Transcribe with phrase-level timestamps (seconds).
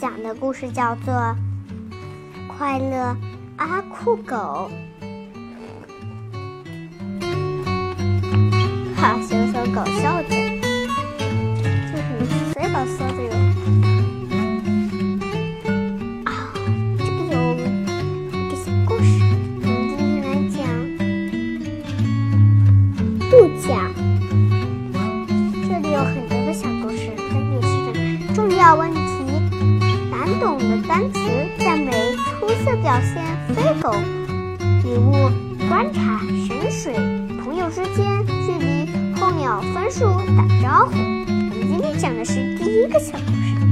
[0.00, 1.36] 讲的故事叫做
[2.48, 3.16] 快乐
[3.56, 4.70] 阿酷狗。
[30.92, 31.18] 单词、
[31.58, 31.90] 赞美、
[32.38, 33.24] 出色表现、
[33.54, 33.94] 飞狗、
[34.84, 35.30] 礼物、
[35.66, 36.92] 观察、神水、
[37.42, 38.04] 朋友之间、
[38.44, 40.04] 距离、候鸟、分数、
[40.36, 40.92] 打招呼。
[40.92, 43.71] 我们今天讲的是第一个小故事：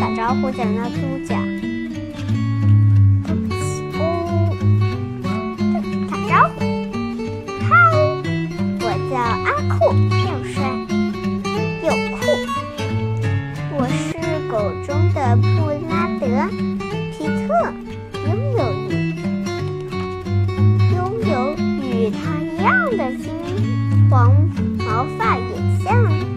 [0.00, 1.36] 打招呼讲到度假。
[3.26, 3.54] 对不起
[3.98, 4.02] 哦，
[6.10, 6.58] 打招呼，
[7.62, 7.70] 嗨，
[8.80, 10.54] 我叫阿酷，又帅
[11.82, 12.20] 又酷，
[13.76, 14.04] 我是
[14.50, 14.52] 狗
[14.84, 15.46] 中的布
[15.88, 16.22] 拉德
[17.12, 17.48] 皮特，
[18.26, 18.28] 拥
[18.58, 18.92] 有一
[20.94, 20.96] 拥
[21.30, 21.32] 有
[21.82, 23.22] 与他一样的金
[24.10, 24.12] 黄
[24.78, 25.42] 毛发，也
[25.84, 26.33] 像。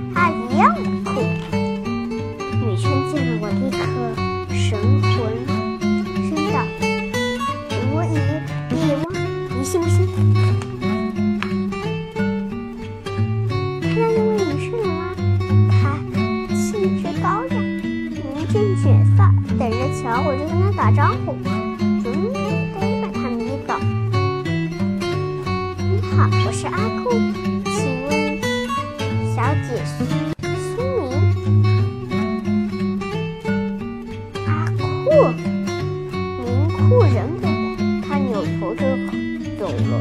[20.48, 21.36] 跟他打招呼，
[22.02, 22.40] 总得
[23.02, 23.78] 把他迷倒。
[25.78, 27.12] 你好，我是阿酷，
[27.66, 27.76] 请
[28.08, 28.10] 问
[29.36, 30.06] 小姐苏
[30.46, 30.78] 苏
[31.10, 33.04] 明？
[34.46, 34.80] 阿酷，
[36.40, 37.04] 名酷。
[37.04, 37.44] 人不，
[38.08, 38.82] 他扭头就
[39.60, 39.92] 走了。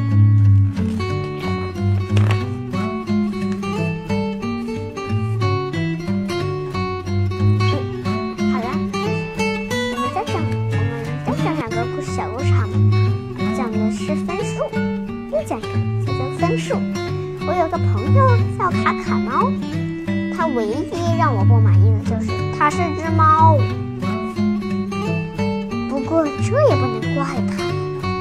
[16.56, 16.80] 个叫做分数。
[17.46, 19.52] 我有个朋友叫卡卡猫，
[20.34, 23.58] 他唯一让我不满意的就是他是只猫。
[25.88, 27.62] 不过这也不能怪他，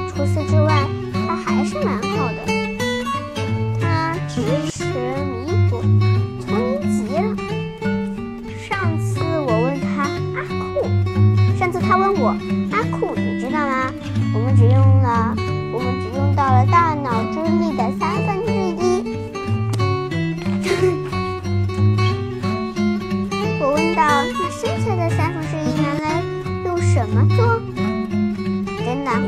[0.08, 0.84] 除此之外，
[1.26, 2.38] 他还是蛮好的。
[3.80, 4.84] 他知识
[5.46, 5.80] 弥补，
[6.40, 7.36] 聪明极了。
[8.68, 10.02] 上次我问他
[10.36, 10.44] 阿
[10.74, 10.84] 酷，
[11.58, 12.36] 上次他问我
[12.70, 13.90] 阿酷，你知道吗？
[14.34, 15.34] 我们只用了，
[15.72, 18.05] 我们只用到了大脑智力的三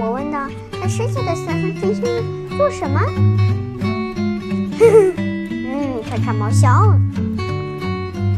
[0.00, 1.94] 我问道，那剩下的三分之一
[2.56, 3.00] 做什么？
[4.80, 6.98] 嗯，看看猫笑了。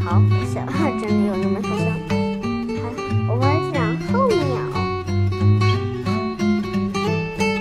[0.04, 0.20] 好好
[0.52, 0.60] 笑，
[1.00, 1.84] 真的有那么好笑。
[2.82, 2.84] 好，
[3.28, 3.42] 我们
[3.72, 3.80] 讲
[4.12, 4.38] 候鸟。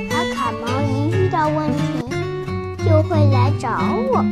[0.09, 1.79] 卡卡猫一遇到问题，
[2.85, 3.69] 就会来找
[4.11, 4.25] 我。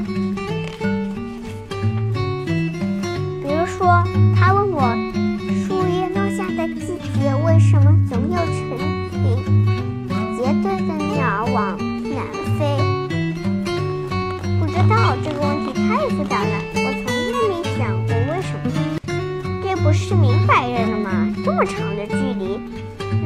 [20.47, 21.27] 白着的吗？
[21.43, 22.59] 这么长的距离，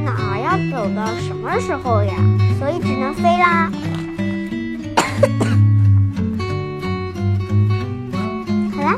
[0.04, 2.16] 哪要走到什么时候呀？
[2.58, 3.72] 所以只能飞啦。
[8.76, 8.98] 好啦，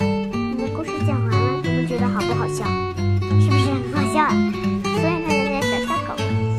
[0.00, 2.64] 我们故事讲完了，你们觉得好不好笑？
[3.40, 4.34] 是不是很好笑啊？
[4.84, 6.10] 所以呢，大家小小狗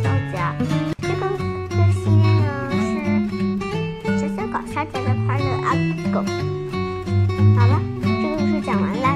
[0.01, 0.55] 笑家，
[0.99, 1.21] 这个
[1.69, 2.45] 这个系列呢
[2.81, 2.83] 是
[4.19, 5.67] 小小搞笑家的快乐阿
[6.11, 6.17] 狗。
[7.55, 9.12] 好了，这个故事讲完了。